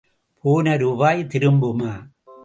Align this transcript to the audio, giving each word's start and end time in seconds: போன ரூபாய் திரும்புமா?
போன 0.41 0.77
ரூபாய் 0.77 1.27
திரும்புமா? 1.27 1.91